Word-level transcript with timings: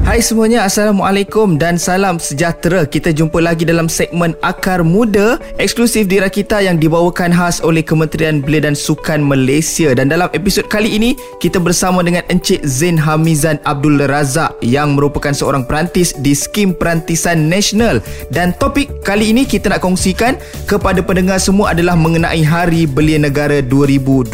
Hai 0.00 0.24
semuanya, 0.24 0.64
Assalamualaikum 0.64 1.60
dan 1.60 1.76
salam 1.76 2.16
sejahtera. 2.16 2.88
Kita 2.88 3.12
jumpa 3.12 3.36
lagi 3.36 3.68
dalam 3.68 3.84
segmen 3.84 4.32
Akar 4.40 4.80
Muda 4.80 5.36
eksklusif 5.60 6.08
di 6.08 6.16
Rakita 6.16 6.64
yang 6.64 6.80
dibawakan 6.80 7.28
khas 7.28 7.60
oleh 7.60 7.84
Kementerian 7.84 8.40
Belia 8.40 8.64
dan 8.64 8.72
Sukan 8.72 9.20
Malaysia. 9.20 9.92
Dan 9.92 10.08
dalam 10.08 10.32
episod 10.32 10.64
kali 10.72 10.96
ini, 10.96 11.20
kita 11.36 11.60
bersama 11.60 12.00
dengan 12.00 12.24
Encik 12.32 12.64
Zain 12.64 12.96
Hamizan 12.96 13.60
Abdul 13.68 14.00
Razak 14.00 14.56
yang 14.64 14.96
merupakan 14.96 15.36
seorang 15.36 15.68
perantis 15.68 16.16
di 16.16 16.32
Skim 16.32 16.72
Perantisan 16.72 17.52
Nasional. 17.52 18.00
Dan 18.32 18.56
topik 18.56 19.04
kali 19.04 19.36
ini 19.36 19.44
kita 19.44 19.68
nak 19.68 19.84
kongsikan 19.84 20.40
kepada 20.64 21.04
pendengar 21.04 21.36
semua 21.44 21.76
adalah 21.76 21.92
mengenai 21.92 22.40
Hari 22.40 22.88
Belia 22.88 23.20
Negara 23.20 23.60
2021. 23.60 24.32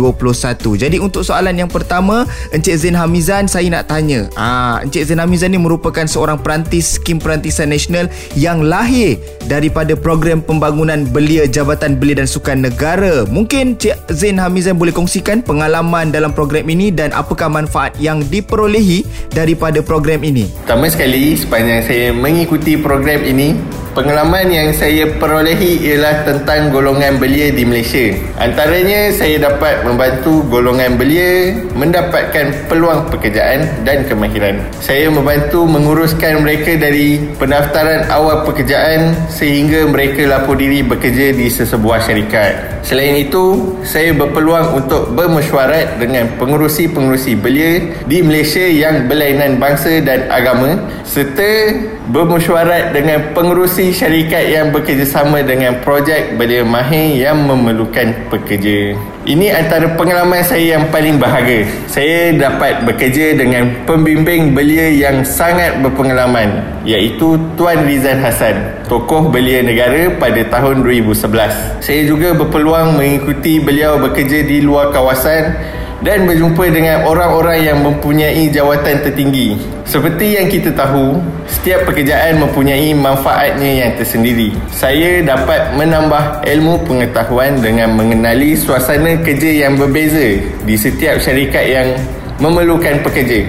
Jadi 0.79 1.03
untuk 1.03 1.27
soalan 1.27 1.59
yang 1.59 1.69
pertama, 1.69 2.23
Encik 2.55 2.79
Zain 2.79 2.95
Hamizan 2.95 3.51
saya 3.51 3.67
nak 3.67 3.91
tanya. 3.91 4.31
Ah, 4.39 4.79
Encik 4.81 5.11
Zain 5.11 5.19
Hamizan 5.19 5.53
ni 5.53 5.56
merupakan 5.61 6.05
seorang 6.05 6.41
perantis 6.41 6.97
skim 6.97 7.21
perantisan 7.21 7.73
nasional 7.73 8.07
yang 8.37 8.65
lahir 8.65 9.17
daripada 9.47 9.97
program 9.97 10.41
pembangunan 10.43 11.07
belia 11.09 11.49
Jabatan 11.49 11.97
Belia 11.97 12.25
dan 12.25 12.29
Sukan 12.29 12.65
Negara. 12.65 13.25
Mungkin 13.29 13.79
Cik 13.81 14.13
Zain 14.13 14.41
Hamizan 14.41 14.77
boleh 14.77 14.93
kongsikan 14.93 15.41
pengalaman 15.41 16.11
dalam 16.11 16.33
program 16.33 16.67
ini 16.69 16.93
dan 16.93 17.15
apakah 17.17 17.49
manfaat 17.49 17.97
yang 17.97 18.25
diperolehi 18.27 19.07
daripada 19.33 19.81
program 19.81 20.23
ini. 20.27 20.49
Pertama 20.65 20.91
sekali 20.91 21.37
sepanjang 21.39 21.81
saya 21.85 22.07
mengikuti 22.13 22.77
program 22.81 23.23
ini 23.23 23.57
Pengalaman 23.97 24.53
yang 24.53 24.77
saya 24.77 25.09
perolehi 25.09 25.81
ialah 25.89 26.29
tentang 26.29 26.69
golongan 26.69 27.17
belia 27.17 27.49
di 27.49 27.65
Malaysia. 27.65 28.13
Antaranya 28.37 29.09
saya 29.09 29.41
dapat 29.41 29.89
membantu 29.89 30.45
golongan 30.53 31.01
belia 31.01 31.57
mendapatkan 31.73 32.69
peluang 32.69 33.09
pekerjaan 33.09 33.65
dan 33.89 34.05
kemahiran. 34.05 34.61
Saya 34.85 35.09
membantu 35.09 35.65
menguruskan 35.65 36.45
mereka 36.45 36.77
dari 36.77 37.25
pendaftaran 37.41 38.05
awal 38.13 38.45
pekerjaan 38.45 39.17
sehingga 39.33 39.89
mereka 39.89 40.29
lapor 40.29 40.61
diri 40.61 40.85
bekerja 40.85 41.33
di 41.33 41.49
sesebuah 41.49 42.05
syarikat. 42.05 42.85
Selain 42.85 43.17
itu, 43.17 43.81
saya 43.81 44.13
berpeluang 44.13 44.77
untuk 44.77 45.17
bermesyuarat 45.17 45.97
dengan 45.97 46.37
pengurusi-pengurusi 46.37 47.33
belia 47.41 47.97
di 48.05 48.21
Malaysia 48.21 48.61
yang 48.61 49.09
berlainan 49.09 49.57
bangsa 49.57 50.05
dan 50.05 50.29
agama 50.29 50.85
serta 51.09 51.81
bermesyuarat 52.13 52.95
dengan 52.95 53.35
pengurusi 53.35 53.86
syarikat 53.93 54.51
yang 54.51 54.71
bekerjasama 54.71 55.43
dengan 55.43 55.83
projek 55.83 56.39
belia 56.39 56.63
mahir 56.63 57.19
yang 57.19 57.45
memerlukan 57.45 58.31
pekerja. 58.33 58.95
Ini 59.27 59.53
antara 59.59 59.99
pengalaman 59.99 60.43
saya 60.47 60.79
yang 60.79 60.87
paling 60.95 61.19
bahagia. 61.19 61.67
Saya 61.91 62.31
dapat 62.35 62.87
bekerja 62.87 63.35
dengan 63.35 63.83
pembimbing 63.83 64.55
belia 64.55 64.87
yang 64.87 65.27
sangat 65.27 65.83
berpengalaman 65.83 66.63
iaitu 66.87 67.35
Tuan 67.59 67.83
Rizal 67.83 68.23
Hassan, 68.23 68.87
tokoh 68.87 69.29
belia 69.29 69.67
negara 69.67 70.15
pada 70.15 70.43
tahun 70.47 70.87
2011. 70.87 71.83
Saya 71.83 72.03
juga 72.07 72.39
berpeluang 72.39 72.95
mengikuti 72.95 73.59
beliau 73.59 73.99
bekerja 73.99 74.47
di 74.47 74.63
luar 74.63 74.95
kawasan 74.95 75.59
dan 76.07 76.23
berjumpa 76.23 76.71
dengan 76.71 77.03
orang-orang 77.03 77.67
yang 77.67 77.83
mempunyai 77.83 78.47
jawatan 78.55 79.03
tertinggi. 79.03 79.59
Seperti 79.83 80.39
yang 80.39 80.47
kita 80.47 80.71
tahu, 80.71 81.19
setiap 81.51 81.83
pekerjaan 81.91 82.39
mempunyai 82.39 82.95
manfaatnya 82.95 83.83
yang 83.83 83.91
tersendiri. 83.99 84.55
Saya 84.71 85.27
dapat 85.27 85.75
menambah 85.75 86.47
ilmu 86.47 86.87
pengetahuan 86.87 87.59
dengan 87.59 87.99
mengenali 87.99 88.55
suasana 88.55 89.19
kerja 89.19 89.67
yang 89.67 89.75
berbeza 89.75 90.39
di 90.63 90.75
setiap 90.79 91.19
syarikat 91.19 91.67
yang 91.67 91.89
memerlukan 92.39 93.03
pekerja. 93.03 93.43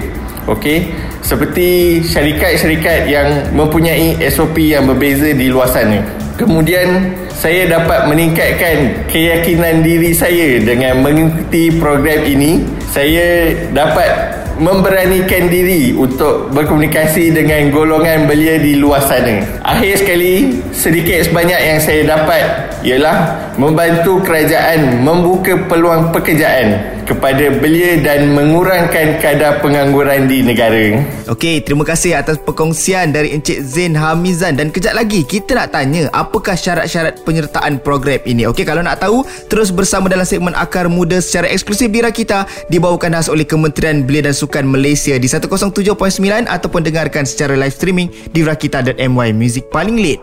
Okey, 0.50 0.90
seperti 1.22 2.02
syarikat-syarikat 2.02 3.06
yang 3.06 3.54
mempunyai 3.54 4.18
SOP 4.34 4.58
yang 4.66 4.90
berbeza 4.90 5.30
di 5.30 5.46
luar 5.46 5.70
sana. 5.70 6.02
Kemudian 6.38 7.18
saya 7.34 7.66
dapat 7.66 8.06
meningkatkan 8.06 9.10
keyakinan 9.10 9.82
diri 9.82 10.14
saya 10.14 10.62
dengan 10.62 11.02
mengikuti 11.02 11.74
program 11.82 12.22
ini. 12.22 12.62
Saya 12.86 13.58
dapat 13.74 14.38
memberanikan 14.62 15.50
diri 15.50 15.94
untuk 15.98 16.54
berkomunikasi 16.54 17.34
dengan 17.34 17.74
golongan 17.74 18.30
belia 18.30 18.58
di 18.58 18.78
luar 18.78 19.02
sana. 19.02 19.42
Akhir 19.66 19.98
sekali, 19.98 20.62
sedikit 20.70 21.26
sebanyak 21.26 21.58
yang 21.58 21.78
saya 21.82 22.02
dapat 22.06 22.42
ialah 22.86 23.47
membantu 23.58 24.22
kerajaan 24.22 25.02
membuka 25.02 25.58
peluang 25.66 26.14
pekerjaan 26.14 26.96
kepada 27.02 27.50
belia 27.58 27.98
dan 27.98 28.30
mengurangkan 28.30 29.18
kadar 29.18 29.58
pengangguran 29.58 30.30
di 30.30 30.46
negara. 30.46 31.02
Okey, 31.26 31.66
terima 31.66 31.82
kasih 31.82 32.14
atas 32.14 32.38
perkongsian 32.38 33.10
dari 33.10 33.34
Encik 33.34 33.58
Zain 33.66 33.98
Hamizan 33.98 34.54
dan 34.54 34.70
kejap 34.70 34.94
lagi 34.94 35.26
kita 35.26 35.58
nak 35.58 35.74
tanya 35.74 36.06
apakah 36.14 36.54
syarat-syarat 36.54 37.26
penyertaan 37.26 37.82
program 37.82 38.22
ini. 38.22 38.46
Okey, 38.46 38.62
kalau 38.62 38.80
nak 38.84 39.02
tahu 39.02 39.26
terus 39.50 39.74
bersama 39.74 40.06
dalam 40.06 40.24
segmen 40.24 40.54
Akar 40.54 40.86
Muda 40.86 41.18
secara 41.18 41.50
eksklusif 41.50 41.90
di 41.90 41.98
Rakita 41.98 42.46
dibawakan 42.70 43.18
khas 43.18 43.26
oleh 43.26 43.42
Kementerian 43.42 44.06
Belia 44.06 44.30
dan 44.30 44.36
Sukan 44.38 44.62
Malaysia 44.62 45.18
di 45.18 45.26
107.9 45.26 45.98
ataupun 46.46 46.80
dengarkan 46.86 47.26
secara 47.26 47.58
live 47.58 47.74
streaming 47.74 48.06
di 48.30 48.46
rakita.my 48.46 49.34
Music 49.34 49.66
paling 49.74 49.98
lead. 49.98 50.22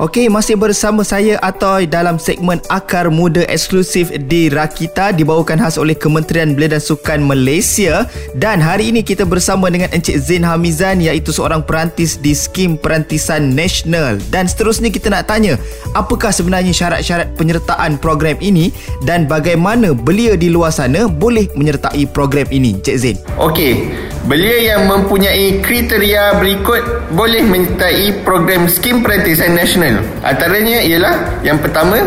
Okey, 0.00 0.32
masih 0.32 0.56
bersama 0.56 1.04
saya 1.04 1.36
Atoy 1.44 1.84
dalam 1.84 2.16
segmen 2.16 2.56
Akar 2.72 3.12
Muda 3.12 3.44
eksklusif 3.44 4.08
di 4.32 4.48
Rakita 4.48 5.12
dibawakan 5.12 5.60
khas 5.60 5.76
oleh 5.76 5.92
Kementerian 5.92 6.56
Belia 6.56 6.72
dan 6.72 6.80
Sukan 6.80 7.20
Malaysia 7.20 8.08
dan 8.32 8.64
hari 8.64 8.88
ini 8.88 9.04
kita 9.04 9.28
bersama 9.28 9.68
dengan 9.68 9.92
Encik 9.92 10.16
Zain 10.24 10.40
Hamizan 10.40 11.04
iaitu 11.04 11.36
seorang 11.36 11.60
perantis 11.60 12.16
di 12.16 12.32
Skim 12.32 12.80
Perantisan 12.80 13.52
Nasional 13.52 14.16
dan 14.32 14.48
seterusnya 14.48 14.88
kita 14.88 15.12
nak 15.12 15.28
tanya 15.28 15.60
apakah 15.92 16.32
sebenarnya 16.32 16.72
syarat-syarat 16.72 17.36
penyertaan 17.36 18.00
program 18.00 18.40
ini 18.40 18.72
dan 19.04 19.28
bagaimana 19.28 19.92
belia 19.92 20.32
di 20.32 20.48
luar 20.48 20.72
sana 20.72 21.12
boleh 21.12 21.44
menyertai 21.52 22.08
program 22.08 22.48
ini 22.48 22.80
Encik 22.80 22.96
Zain. 22.96 23.20
Okey, 23.36 23.84
Belia 24.20 24.76
yang 24.76 24.84
mempunyai 24.84 25.64
kriteria 25.64 26.36
berikut 26.44 26.84
boleh 27.16 27.40
menyertai 27.40 28.20
program 28.20 28.68
Skim 28.68 29.00
Perantisan 29.00 29.56
Nasional. 29.56 29.89
Antaranya 30.22 30.78
ialah 30.84 31.42
yang 31.42 31.58
pertama, 31.58 31.98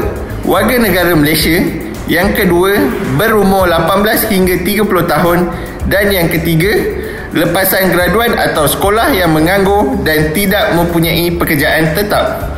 warga 0.47 0.75
negara 0.79 1.11
Malaysia, 1.17 1.59
yang 2.07 2.35
kedua, 2.35 2.75
berumur 3.15 3.67
18 3.67 4.27
hingga 4.31 4.55
30 4.61 5.07
tahun 5.07 5.39
dan 5.87 6.05
yang 6.11 6.27
ketiga, 6.27 6.71
lepasan 7.33 7.91
graduan 7.91 8.35
atau 8.35 8.67
sekolah 8.67 9.11
yang 9.15 9.31
menganggur 9.31 9.99
dan 10.03 10.31
tidak 10.35 10.75
mempunyai 10.75 11.33
pekerjaan 11.33 11.95
tetap. 11.95 12.53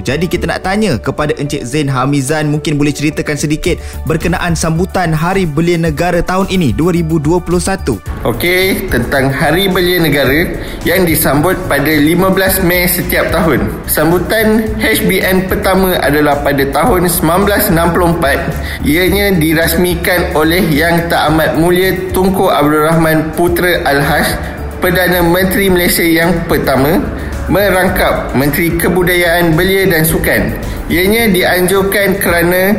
Jadi 0.00 0.24
kita 0.24 0.48
nak 0.48 0.64
tanya 0.64 0.96
kepada 0.96 1.36
Encik 1.36 1.60
Zain 1.68 1.92
Hamizan 1.92 2.48
mungkin 2.48 2.80
boleh 2.80 2.96
ceritakan 2.96 3.36
sedikit 3.36 3.76
berkenaan 4.08 4.56
sambutan 4.56 5.12
Hari 5.12 5.44
Belia 5.44 5.76
Negara 5.76 6.24
tahun 6.24 6.48
ini 6.48 6.72
2021. 6.72 8.00
Okey, 8.24 8.88
tentang 8.88 9.28
Hari 9.28 9.68
Belia 9.68 10.00
Negara 10.00 10.56
yang 10.88 11.04
disambut 11.04 11.60
pada 11.68 11.92
15 11.92 12.64
Mei 12.64 12.88
setiap 12.88 13.28
tahun. 13.28 13.68
Sambutan 13.84 14.72
HBN 14.80 15.52
pertama 15.52 15.92
adalah 16.14 16.38
pada 16.46 16.62
tahun 16.70 17.10
1964 17.10 18.86
ianya 18.86 19.34
dirasmikan 19.34 20.30
oleh 20.38 20.62
Yang 20.70 21.10
Teramat 21.10 21.58
Mulia 21.58 21.90
Tunku 22.14 22.46
Abdul 22.46 22.86
Rahman 22.86 23.34
Putra 23.34 23.82
Al-Haj 23.82 24.38
Perdana 24.78 25.26
Menteri 25.26 25.66
Malaysia 25.66 26.06
yang 26.06 26.46
pertama 26.46 27.02
merangkap 27.50 28.30
Menteri 28.38 28.78
Kebudayaan 28.78 29.58
Belia 29.58 29.90
dan 29.90 30.06
Sukan. 30.06 30.54
Ianya 30.86 31.32
dianjurkan 31.34 32.20
kerana 32.22 32.78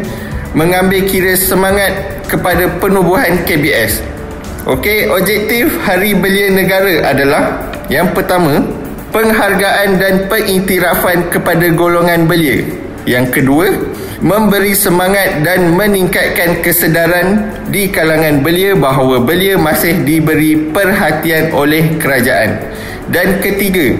mengambil 0.55 1.03
kira 1.05 1.35
semangat 1.35 1.91
kepada 2.31 2.71
penubuhan 2.79 3.43
KBS. 3.43 4.01
Okey, 4.65 5.11
objektif 5.11 5.69
Hari 5.85 6.17
Belia 6.17 6.49
Negara 6.49 7.13
adalah 7.13 7.69
yang 7.89 8.13
pertama, 8.17 8.65
penghargaan 9.13 10.01
dan 10.01 10.13
pengiktirafan 10.25 11.29
kepada 11.29 11.69
golongan 11.73 12.25
belia. 12.25 12.84
Yang 13.05 13.37
kedua, 13.37 13.69
memberi 14.17 14.73
semangat 14.73 15.45
dan 15.45 15.77
meningkatkan 15.77 16.65
kesedaran 16.65 17.53
di 17.69 17.93
kalangan 17.93 18.41
belia 18.41 18.73
bahawa 18.73 19.21
belia 19.21 19.61
masih 19.61 20.01
diberi 20.01 20.73
perhatian 20.73 21.53
oleh 21.53 22.01
kerajaan. 22.01 22.65
Dan 23.13 23.37
ketiga, 23.45 23.93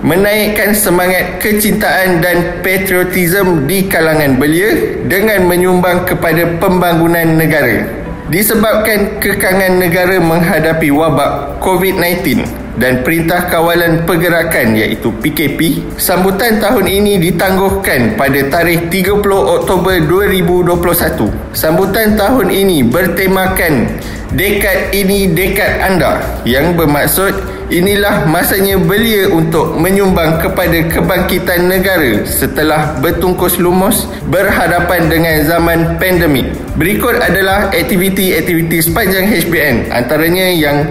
menaikkan 0.00 0.72
semangat 0.72 1.36
kecintaan 1.36 2.24
dan 2.24 2.64
patriotism 2.64 3.68
di 3.68 3.84
kalangan 3.92 4.40
belia 4.40 5.04
dengan 5.04 5.44
menyumbang 5.44 6.08
kepada 6.08 6.56
pembangunan 6.56 7.36
negara. 7.36 7.84
Disebabkan 8.32 9.20
kekangan 9.20 9.78
negara 9.78 10.16
menghadapi 10.16 10.88
wabak 10.90 11.60
COVID-19, 11.60 12.42
dan 12.76 13.00
Perintah 13.00 13.48
Kawalan 13.48 14.04
Pergerakan 14.04 14.76
iaitu 14.76 15.12
PKP 15.20 15.82
sambutan 15.96 16.60
tahun 16.60 16.86
ini 16.86 17.16
ditangguhkan 17.20 18.14
pada 18.20 18.40
tarikh 18.52 18.92
30 18.92 19.24
Oktober 19.26 19.96
2021 20.04 21.56
sambutan 21.56 22.14
tahun 22.14 22.48
ini 22.52 22.84
bertemakan 22.84 23.88
dekad 24.34 24.90
ini 24.92 25.30
dekad 25.30 25.72
anda. 25.80 26.18
Yang 26.42 26.66
bermaksud 26.74 27.34
inilah 27.70 28.26
masanya 28.30 28.78
belia 28.78 29.26
untuk 29.30 29.74
menyumbang 29.74 30.38
kepada 30.38 30.86
kebangkitan 30.86 31.66
negara 31.66 32.22
setelah 32.26 32.94
bertungkus 33.02 33.58
lumus 33.58 34.06
berhadapan 34.30 35.10
dengan 35.10 35.42
zaman 35.46 35.78
pandemik. 35.98 36.46
Berikut 36.78 37.18
adalah 37.18 37.70
aktiviti-aktiviti 37.70 38.82
sepanjang 38.84 39.26
HBN 39.26 39.90
antaranya 39.90 40.46
yang 40.52 40.86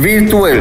virtual 0.00 0.58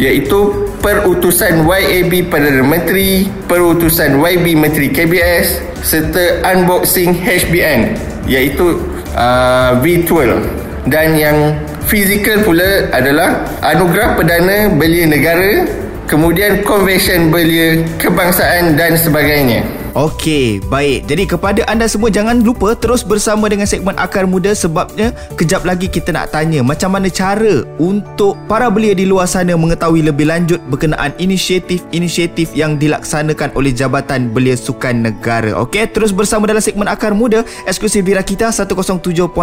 iaitu 0.00 0.68
perutusan 0.80 1.66
YAB 1.66 2.32
Perdana 2.32 2.64
Menteri, 2.64 3.28
perutusan 3.46 4.18
YB 4.18 4.56
Menteri 4.56 4.88
KBS 4.90 5.60
serta 5.84 6.42
unboxing 6.54 7.14
HBN 7.14 7.98
iaitu 8.26 8.80
uh, 9.14 9.78
virtual. 9.84 10.40
Dan 10.88 11.20
yang 11.20 11.38
fizikal 11.84 12.40
pula 12.46 12.88
adalah 12.94 13.44
anugerah 13.60 14.16
perdana 14.16 14.72
belia 14.72 15.04
negara 15.04 15.68
kemudian 16.08 16.64
convention 16.64 17.28
belia 17.28 17.84
kebangsaan 18.00 18.74
dan 18.74 18.96
sebagainya 18.96 19.62
Okey, 19.98 20.62
baik. 20.70 21.10
Jadi 21.10 21.26
kepada 21.26 21.66
anda 21.66 21.90
semua 21.90 22.06
jangan 22.06 22.38
lupa 22.44 22.76
terus 22.78 23.02
bersama 23.02 23.50
dengan 23.50 23.66
segmen 23.66 23.98
Akar 23.98 24.30
Muda 24.30 24.54
sebabnya 24.54 25.10
kejap 25.34 25.66
lagi 25.66 25.90
kita 25.90 26.14
nak 26.14 26.30
tanya 26.30 26.62
macam 26.62 26.94
mana 26.94 27.10
cara 27.10 27.66
untuk 27.82 28.38
para 28.46 28.70
belia 28.70 28.94
di 28.94 29.10
luar 29.10 29.26
sana 29.26 29.58
mengetahui 29.58 30.06
lebih 30.06 30.30
lanjut 30.30 30.62
berkenaan 30.70 31.10
inisiatif-inisiatif 31.18 32.54
yang 32.54 32.78
dilaksanakan 32.78 33.50
oleh 33.58 33.74
Jabatan 33.74 34.30
Belia 34.30 34.54
Sukan 34.54 35.02
Negara. 35.02 35.56
Okey, 35.66 35.90
terus 35.90 36.14
bersama 36.14 36.46
dalam 36.46 36.62
segmen 36.62 36.86
Akar 36.86 37.10
Muda 37.10 37.42
eksklusif 37.66 38.06
di 38.06 38.14
Rakita 38.14 38.54
107.9 38.54 39.34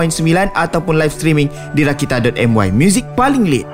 ataupun 0.56 0.94
live 0.96 1.12
streaming 1.12 1.52
di 1.76 1.84
rakita.my. 1.84 2.72
Music 2.72 3.04
paling 3.20 3.44
lead. 3.44 3.68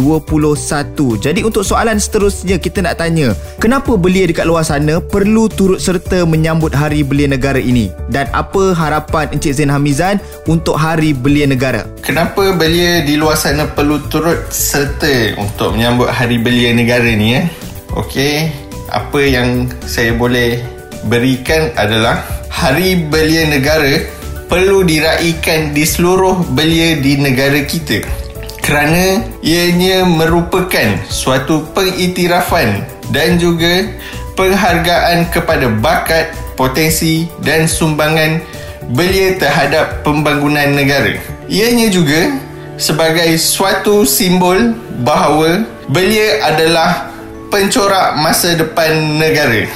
Jadi 1.19 1.43
untuk 1.43 1.67
soalan 1.67 1.99
seterusnya 1.99 2.62
kita 2.62 2.87
nak 2.87 3.02
tanya, 3.02 3.35
kenapa 3.59 3.99
belia 3.99 4.31
dekat 4.31 4.47
luar 4.47 4.62
sana 4.62 5.02
perlu 5.02 5.50
turut 5.50 5.83
serta 5.83 6.23
menyambut 6.23 6.71
Hari 6.71 7.02
Belia 7.02 7.26
Negara 7.26 7.59
ini? 7.59 7.90
Dan 8.14 8.31
apa 8.31 8.78
harapan 8.78 9.26
Encik 9.35 9.59
Zain 9.59 9.75
Hamizan 9.75 10.23
untuk 10.47 10.78
Hari 10.78 11.19
Belia 11.19 11.50
Negara? 11.50 11.83
Kenapa 12.07 12.55
belia 12.55 13.02
di 13.02 13.19
luar 13.19 13.35
sana 13.35 13.67
perlu 13.67 13.88
perlu 13.88 14.04
turut 14.12 14.52
serta 14.52 15.40
untuk 15.40 15.73
menyambut 15.73 16.12
Hari 16.12 16.45
Belia 16.45 16.76
Negara 16.76 17.09
ni 17.09 17.40
ya. 17.40 17.49
Okey, 17.97 18.52
apa 18.92 19.16
yang 19.25 19.64
saya 19.88 20.12
boleh 20.12 20.61
berikan 21.09 21.73
adalah 21.73 22.21
Hari 22.52 23.09
Belia 23.09 23.49
Negara 23.49 23.97
perlu 24.45 24.85
diraikan 24.85 25.73
di 25.73 25.88
seluruh 25.88 26.37
belia 26.52 27.00
di 27.00 27.16
negara 27.16 27.64
kita 27.64 28.04
kerana 28.61 29.25
ianya 29.40 30.04
merupakan 30.04 31.00
suatu 31.09 31.64
pengiktirafan 31.73 32.85
dan 33.09 33.40
juga 33.40 33.88
penghargaan 34.37 35.33
kepada 35.33 35.64
bakat, 35.80 36.37
potensi 36.61 37.25
dan 37.40 37.64
sumbangan 37.64 38.45
belia 38.92 39.40
terhadap 39.40 40.04
pembangunan 40.04 40.76
negara. 40.76 41.16
Ianya 41.49 41.88
juga 41.88 42.48
sebagai 42.78 43.35
suatu 43.37 44.06
simbol 44.06 44.73
bahawa 45.02 45.66
belia 45.90 46.47
adalah 46.47 47.11
pencorak 47.50 48.16
masa 48.23 48.54
depan 48.54 49.18
negara. 49.18 49.66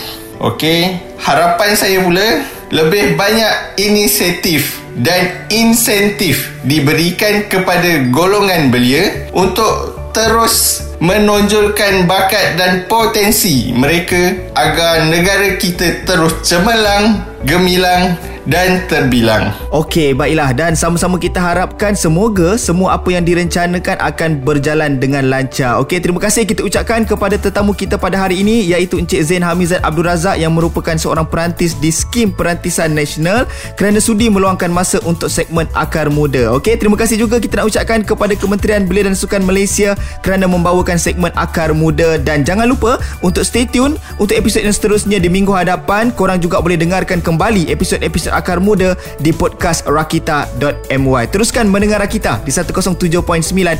Okey, 0.43 0.99
harapan 1.19 1.71
saya 1.75 1.99
pula 2.03 2.47
lebih 2.73 3.19
banyak 3.19 3.77
inisiatif 3.79 4.81
dan 4.97 5.47
insentif 5.53 6.51
diberikan 6.65 7.47
kepada 7.47 8.09
golongan 8.09 8.73
belia 8.73 9.29
untuk 9.37 9.99
terus 10.17 10.85
menonjolkan 11.03 12.07
bakat 12.07 12.55
dan 12.55 12.87
potensi 12.87 13.75
mereka 13.75 14.39
agar 14.55 15.11
negara 15.11 15.59
kita 15.59 16.07
terus 16.07 16.47
cemerlang, 16.47 17.27
gemilang 17.43 18.15
dan 18.47 18.83
terbilang. 18.91 19.55
Okey, 19.71 20.15
baiklah 20.15 20.51
dan 20.51 20.75
sama-sama 20.75 21.19
kita 21.19 21.39
harapkan 21.39 21.95
semoga 21.95 22.59
semua 22.59 22.99
apa 22.99 23.15
yang 23.15 23.23
direncanakan 23.23 23.99
akan 24.03 24.31
berjalan 24.43 24.99
dengan 24.99 25.31
lancar. 25.31 25.79
Okey, 25.83 26.03
terima 26.03 26.19
kasih 26.19 26.43
kita 26.43 26.67
ucapkan 26.67 27.07
kepada 27.07 27.39
tetamu 27.39 27.71
kita 27.71 27.95
pada 27.95 28.19
hari 28.19 28.43
ini 28.43 28.67
iaitu 28.67 28.99
Encik 28.99 29.23
Zain 29.23 29.47
Hamizat 29.47 29.79
Abdul 29.87 30.11
Razak 30.11 30.43
yang 30.43 30.51
merupakan 30.55 30.99
seorang 30.99 31.27
perantis 31.27 31.79
di 31.79 31.95
skim 31.95 32.35
perantisan 32.35 32.91
nasional 32.91 33.47
kerana 33.79 34.03
sudi 34.03 34.27
meluangkan 34.27 34.71
masa 34.75 34.99
untuk 35.07 35.31
segmen 35.31 35.71
Akar 35.79 36.11
Muda. 36.11 36.51
Okey, 36.59 36.75
terima 36.79 36.99
kasih 36.99 37.23
juga 37.23 37.39
kita 37.39 37.63
nak 37.63 37.71
ucapkan 37.71 38.03
kepada 38.03 38.35
Kementerian 38.35 38.83
Belia 38.91 39.07
dan 39.07 39.15
Sukan 39.15 39.47
Malaysia 39.47 39.95
kerana 40.21 40.51
membawakan 40.51 40.92
segmen 40.99 41.31
Akar 41.39 41.73
Muda 41.73 42.19
dan 42.19 42.43
jangan 42.43 42.69
lupa 42.69 42.99
untuk 43.25 43.47
stay 43.47 43.65
tune 43.69 43.97
untuk 44.19 44.35
episod 44.37 44.65
yang 44.65 44.75
seterusnya 44.75 45.19
di 45.23 45.29
minggu 45.31 45.53
hadapan. 45.53 46.11
Korang 46.13 46.43
juga 46.43 46.59
boleh 46.59 46.77
dengarkan 46.77 47.23
kembali 47.23 47.71
episod-episod 47.71 48.35
Akar 48.35 48.59
Muda 48.59 48.99
di 49.23 49.31
podcast 49.31 49.87
rakita.my. 49.87 51.25
Teruskan 51.31 51.71
mendengar 51.71 52.03
Rakita 52.03 52.43
di 52.43 52.51
107.9 52.51 53.23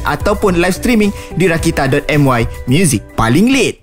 ataupun 0.07 0.63
live 0.63 0.77
streaming 0.77 1.11
di 1.35 1.51
rakita.my. 1.51 2.71
Music 2.71 3.03
paling 3.19 3.51
lit. 3.51 3.82